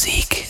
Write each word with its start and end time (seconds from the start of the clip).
Musik. 0.00 0.46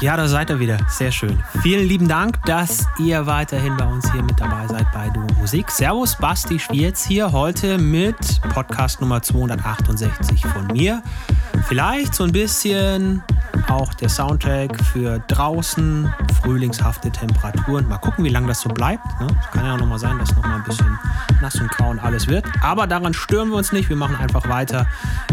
Ja, 0.00 0.16
da 0.16 0.26
seid 0.26 0.50
ihr 0.50 0.58
wieder. 0.58 0.76
Sehr 0.88 1.12
schön. 1.12 1.42
Vielen 1.62 1.86
lieben 1.86 2.08
Dank, 2.08 2.42
dass 2.44 2.86
ihr 2.98 3.24
weiterhin 3.24 3.76
bei 3.76 3.86
uns 3.86 4.10
hier 4.12 4.22
mit 4.22 4.38
dabei 4.40 4.66
seid 4.66 4.90
bei 4.92 5.08
Duo 5.10 5.26
Musik. 5.38 5.70
Servus, 5.70 6.16
Basti 6.16 6.58
Schwierz 6.58 7.06
hier 7.06 7.30
heute 7.30 7.78
mit 7.78 8.16
Podcast 8.52 9.00
Nummer 9.00 9.22
268 9.22 10.44
von 10.44 10.66
mir. 10.66 11.00
Vielleicht 11.66 12.14
so 12.14 12.24
ein 12.24 12.32
bisschen 12.32 13.22
auch 13.68 13.94
der 13.94 14.08
Soundtrack 14.08 14.84
für 14.84 15.18
draußen, 15.28 16.12
frühlingshafte 16.42 17.10
Temperaturen. 17.10 17.88
Mal 17.88 17.98
gucken, 17.98 18.24
wie 18.24 18.28
lange 18.28 18.48
das 18.48 18.60
so 18.60 18.68
bleibt. 18.68 19.04
Ne? 19.20 19.26
Kann 19.52 19.64
ja 19.64 19.74
auch 19.74 19.78
nochmal 19.78 19.98
sein, 19.98 20.18
dass 20.18 20.34
nochmal 20.34 20.56
ein 20.56 20.64
bisschen 20.64 20.98
nass 21.40 21.54
und 21.56 21.70
grau 21.70 21.90
und 21.90 21.98
alles 21.98 22.28
wird. 22.28 22.44
Aber 22.62 22.86
daran 22.86 23.14
stören 23.14 23.48
wir 23.48 23.56
uns 23.56 23.72
nicht. 23.72 23.88
Wir 23.88 23.96
machen 23.96 24.16
einfach 24.16 24.48
weiter. 24.48 24.86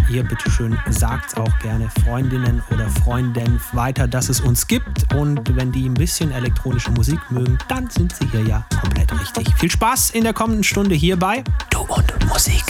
Ihr 0.09 0.23
bitteschön 0.23 0.79
sagt 0.89 1.37
auch 1.37 1.59
gerne 1.59 1.89
Freundinnen 2.05 2.63
oder 2.71 2.87
Freunden 2.89 3.59
weiter, 3.73 4.07
dass 4.07 4.29
es 4.29 4.39
uns 4.39 4.67
gibt. 4.67 5.13
Und 5.13 5.55
wenn 5.55 5.71
die 5.71 5.87
ein 5.87 5.93
bisschen 5.93 6.31
elektronische 6.31 6.91
Musik 6.91 7.19
mögen, 7.29 7.57
dann 7.67 7.89
sind 7.89 8.15
sie 8.15 8.27
hier 8.27 8.43
ja 8.43 8.65
komplett 8.79 9.11
richtig. 9.19 9.53
Viel 9.57 9.71
Spaß 9.71 10.11
in 10.11 10.23
der 10.23 10.33
kommenden 10.33 10.63
Stunde 10.63 10.95
hierbei. 10.95 11.43
Du 11.69 11.81
und 11.81 12.25
Musik. 12.27 12.63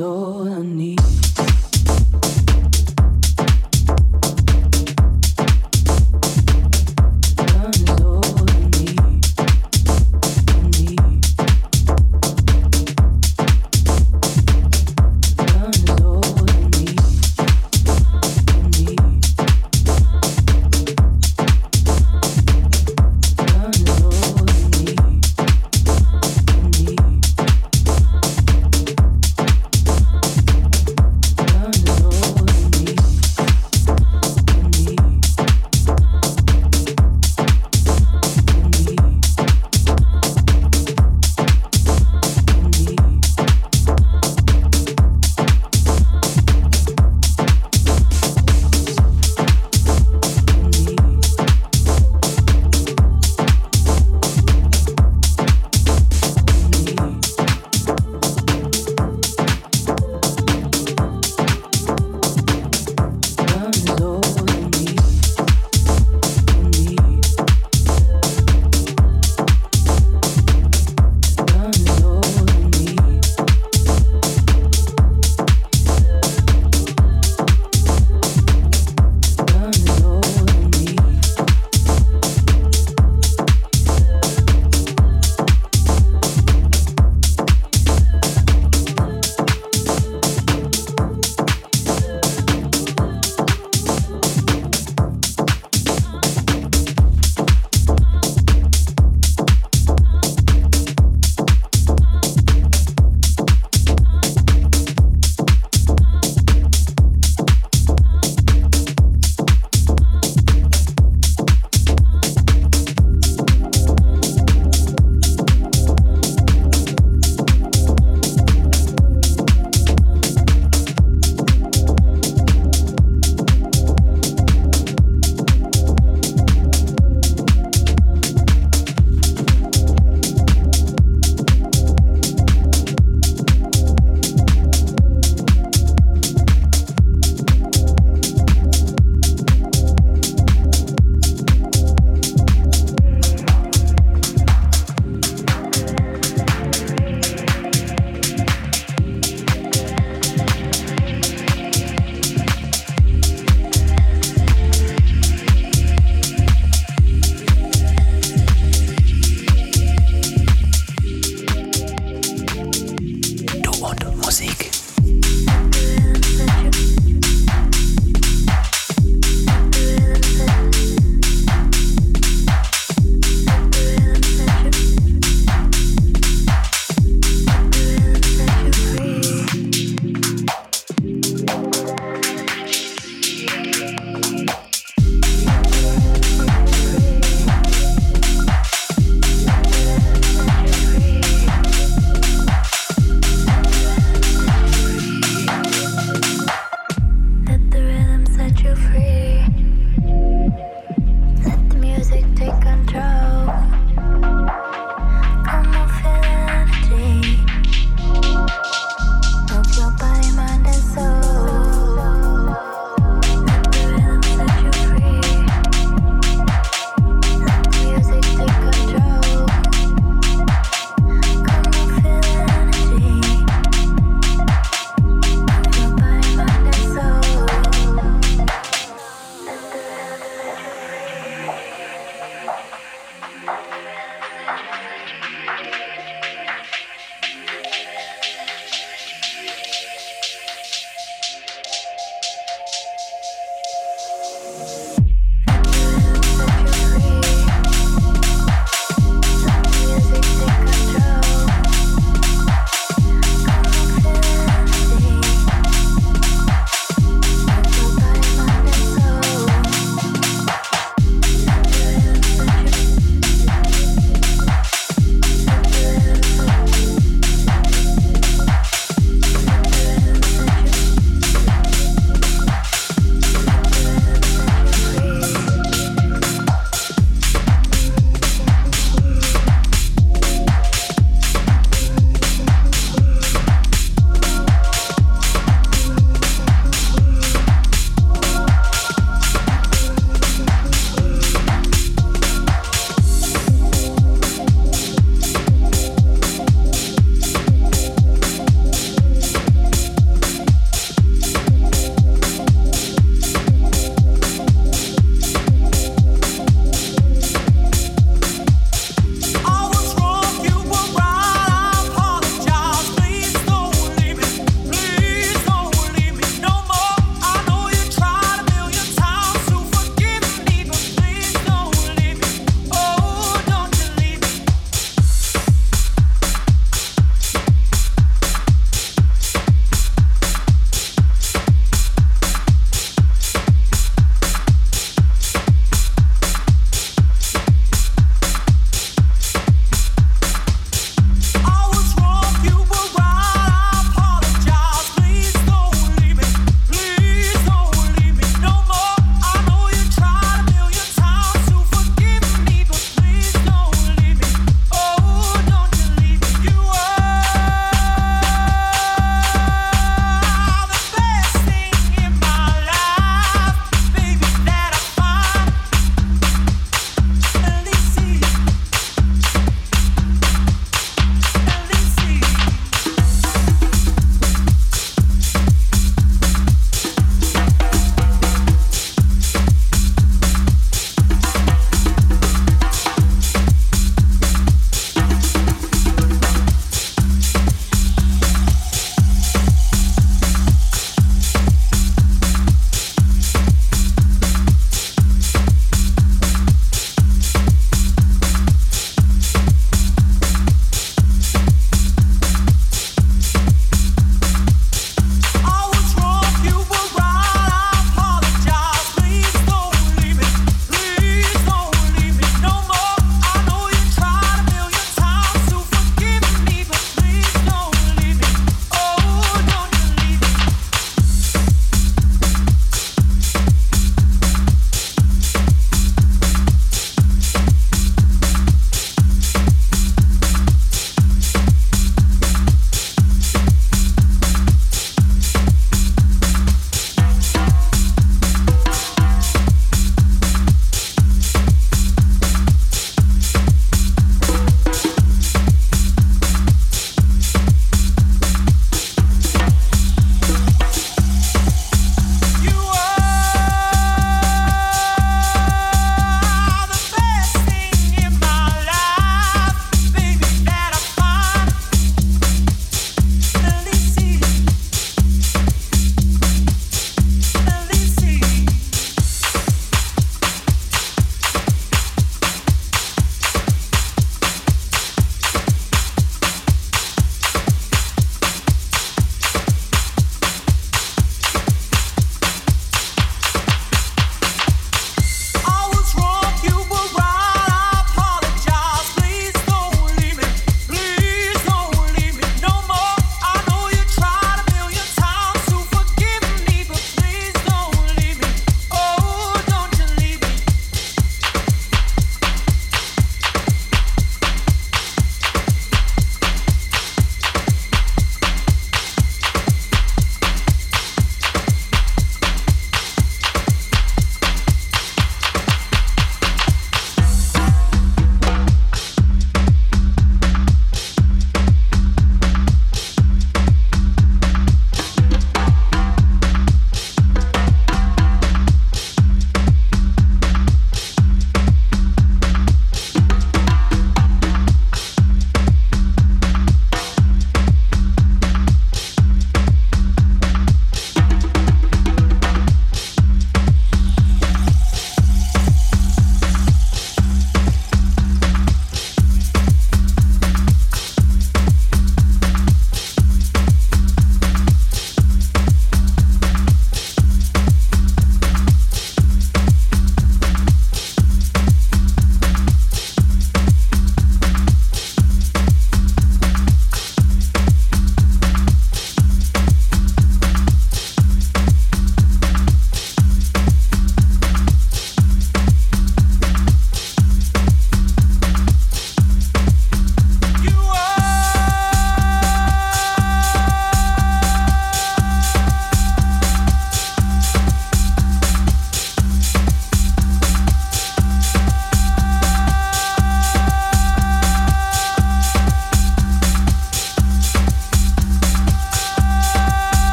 all 0.00 0.48
I 0.48 0.62
need. 0.62 0.91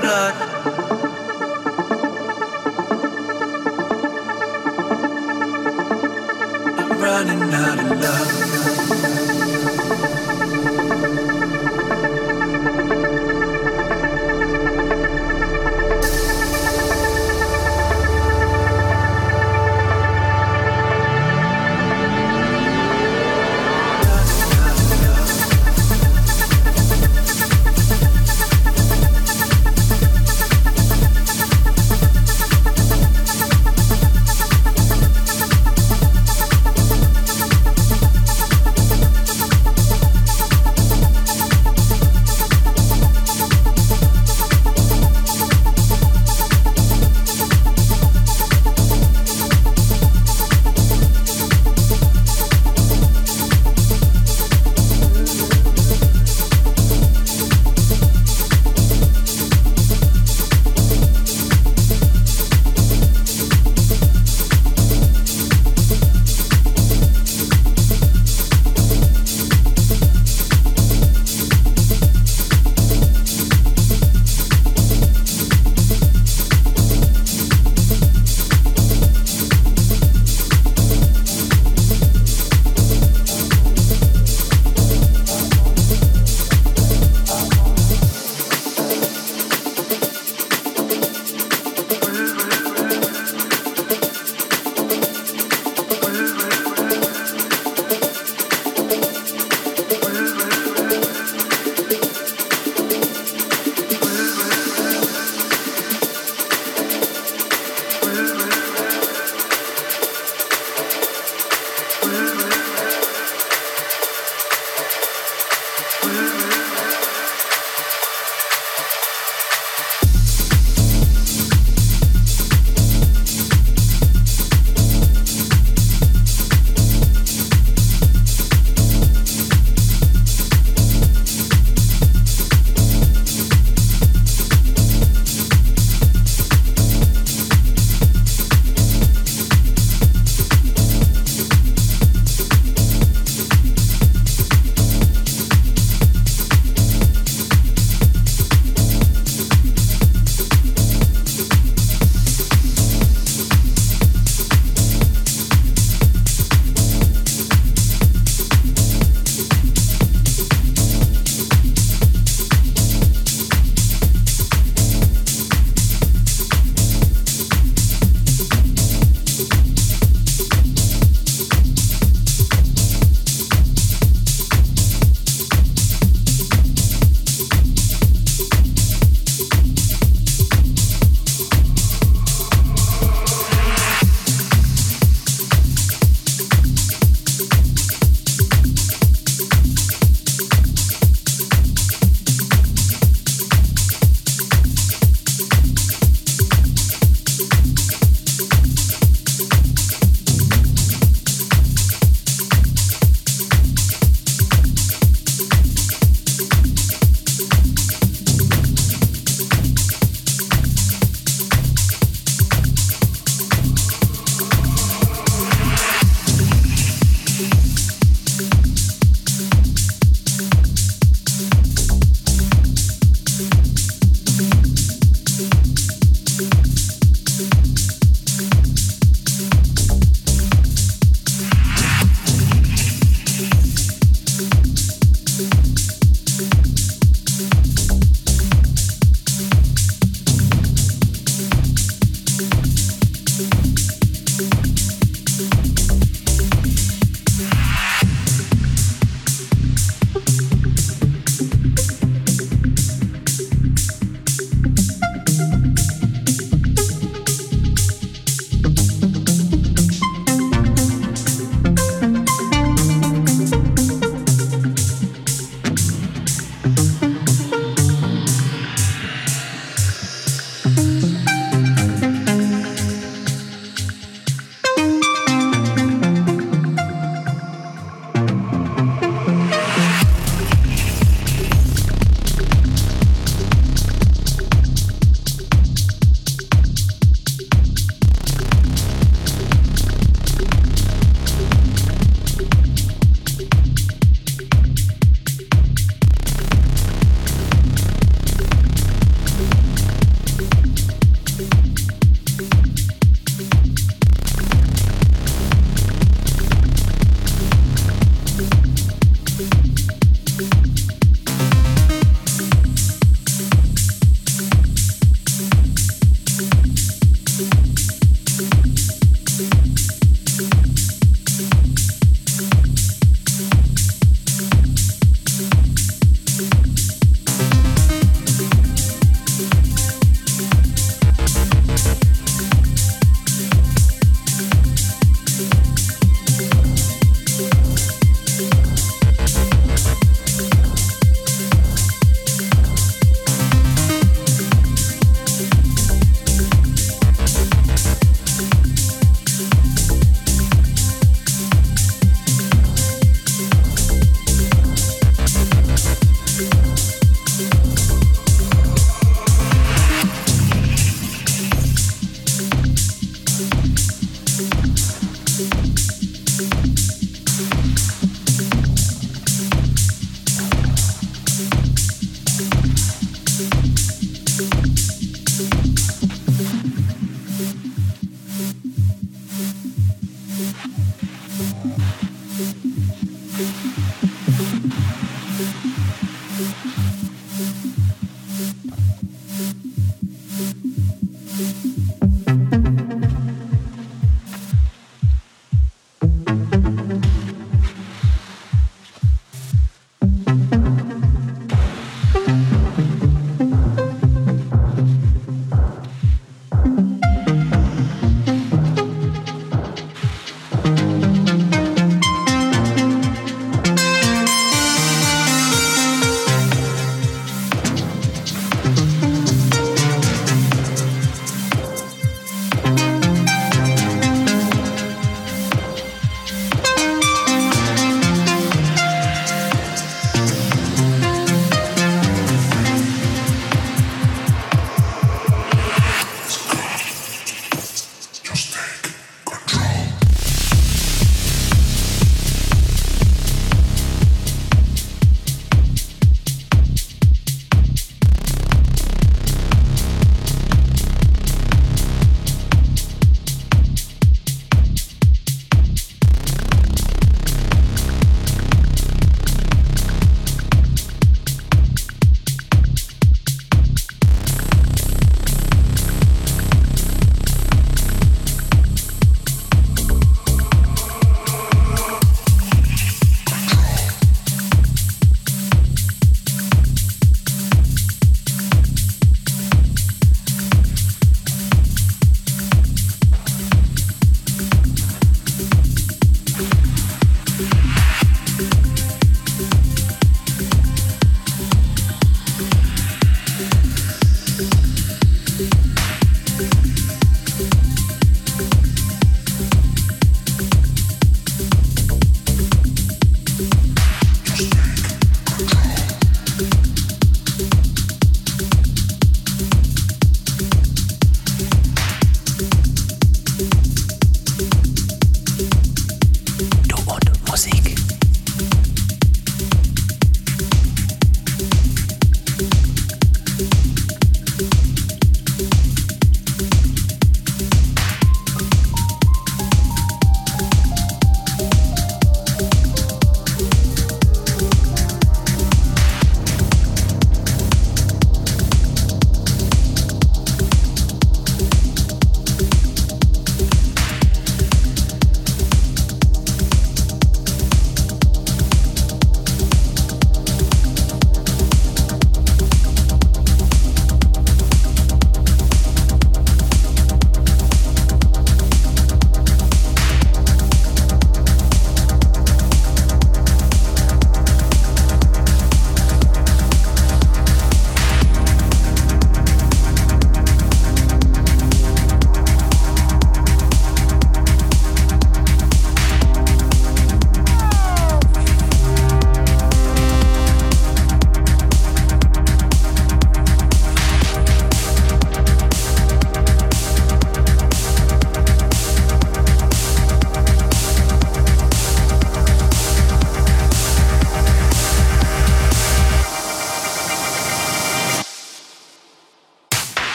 blood. 0.00 0.45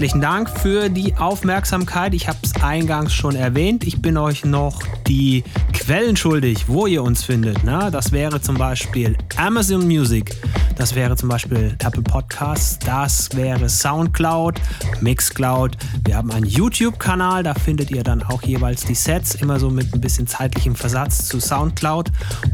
Herzlichen 0.00 0.22
Dank 0.22 0.48
für 0.48 0.88
die 0.88 1.14
Aufmerksamkeit. 1.16 2.14
Ich 2.14 2.26
habe 2.26 2.38
es 2.40 2.54
eingangs 2.62 3.12
schon 3.12 3.36
erwähnt. 3.36 3.86
Ich 3.86 4.00
bin 4.00 4.16
euch 4.16 4.46
noch 4.46 4.82
die 5.06 5.44
Quellen 5.74 6.16
schuldig, 6.16 6.68
wo 6.68 6.86
ihr 6.86 7.02
uns 7.02 7.22
findet. 7.22 7.64
Ne? 7.64 7.90
Das 7.92 8.10
wäre 8.10 8.40
zum 8.40 8.56
Beispiel 8.56 9.14
Amazon 9.36 9.86
Music, 9.86 10.34
das 10.78 10.94
wäre 10.94 11.16
zum 11.16 11.28
Beispiel 11.28 11.76
Apple 11.84 12.00
Podcasts, 12.00 12.78
das 12.78 13.28
wäre 13.36 13.68
Soundcloud, 13.68 14.58
Mixcloud. 15.02 15.76
Wir 16.06 16.16
haben 16.16 16.30
einen 16.30 16.46
YouTube-Kanal, 16.46 17.42
da 17.42 17.52
findet 17.52 17.90
ihr 17.90 18.02
dann 18.02 18.22
auch 18.22 18.40
jeweils 18.40 18.86
die 18.86 18.94
Sets, 18.94 19.34
immer 19.34 19.60
so 19.60 19.68
mit 19.68 19.92
ein 19.92 20.00
bisschen 20.00 20.26
zeitlichem 20.26 20.76
Versatz 20.76 21.28
zu 21.28 21.40
Soundcloud. 21.40 22.10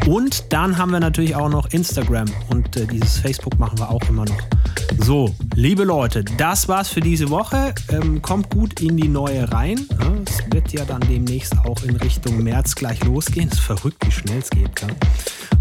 Und 0.08 0.52
dann 0.52 0.76
haben 0.76 0.90
wir 0.90 0.98
natürlich 0.98 1.36
auch 1.36 1.48
noch 1.48 1.70
Instagram 1.70 2.26
und 2.48 2.76
äh, 2.76 2.86
dieses 2.86 3.18
Facebook 3.18 3.56
machen 3.60 3.78
wir 3.78 3.88
auch 3.88 4.02
immer 4.08 4.24
noch. 4.24 4.55
So, 4.98 5.34
liebe 5.54 5.84
Leute, 5.84 6.24
das 6.24 6.68
war's 6.68 6.88
für 6.88 7.00
diese 7.00 7.30
Woche. 7.30 7.74
Ähm, 7.90 8.20
kommt 8.22 8.50
gut 8.50 8.80
in 8.80 8.96
die 8.96 9.08
neue 9.08 9.50
rein. 9.52 9.86
Es 10.26 10.42
wird 10.50 10.72
ja 10.72 10.84
dann 10.84 11.00
demnächst 11.00 11.56
auch 11.58 11.82
in 11.82 11.96
Richtung 11.96 12.42
März 12.42 12.74
gleich 12.74 13.02
losgehen. 13.04 13.48
Es 13.48 13.58
ist 13.58 13.60
verrückt, 13.60 14.04
wie 14.04 14.10
schnell 14.10 14.38
es 14.38 14.50
geht. 14.50 14.74
Gell? 14.74 14.88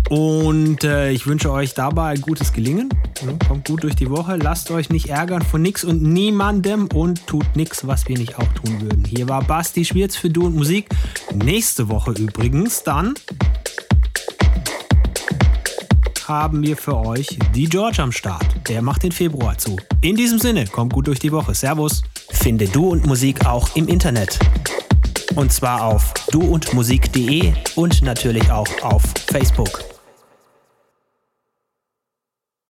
Und 0.10 0.84
äh, 0.84 1.12
ich 1.12 1.26
wünsche 1.26 1.52
euch 1.52 1.74
dabei 1.74 2.10
ein 2.10 2.22
gutes 2.22 2.54
Gelingen. 2.54 2.90
Ja, 3.26 3.48
kommt 3.48 3.68
gut 3.68 3.84
durch 3.84 3.96
die 3.96 4.10
Woche. 4.10 4.38
Lasst 4.38 4.70
euch 4.72 4.90
nicht 4.90 5.10
ärgern 5.10 5.42
von 5.42 5.62
nichts 5.62 5.84
und 5.84 6.02
niemandem 6.02 6.88
und 6.94 7.26
tut 7.28 7.56
nichts, 7.56 7.88
was 7.88 8.08
wir 8.08 8.18
nicht 8.18 8.38
auch 8.38 8.48
tun 8.54 8.82
würden. 8.82 9.04
Hier 9.06 9.28
war 9.28 9.44
Basti 9.44 9.84
Schwierz 9.84 10.16
für 10.16 10.30
Du 10.30 10.46
und 10.46 10.56
Musik. 10.56 10.90
Nächste 11.34 11.90
Woche 11.90 12.12
übrigens 12.12 12.84
dann 12.84 13.16
haben 16.28 16.64
wir 16.64 16.78
für 16.78 16.98
euch 16.98 17.38
die 17.54 17.66
George 17.66 18.02
am 18.02 18.12
Start. 18.12 18.46
Der 18.68 18.82
macht 18.82 19.04
den 19.04 19.12
Februar 19.12 19.58
zu. 19.58 19.78
In 20.02 20.16
diesem 20.16 20.40
Sinne, 20.40 20.66
kommt 20.66 20.94
gut 20.94 21.08
durch 21.08 21.20
die 21.20 21.32
Woche. 21.32 21.54
Servus. 21.54 22.02
Finde 22.32 22.68
Du 22.68 22.90
und 22.90 23.06
Musik 23.06 23.46
auch 23.46 23.76
im 23.76 23.88
Internet. 23.88 24.40
Und 25.36 25.52
zwar 25.52 25.84
auf 25.84 26.14
duundmusik.de 26.32 27.54
und 27.76 28.02
natürlich 28.02 28.52
auch 28.52 28.68
auf 28.82 29.04
Facebook. 29.28 29.95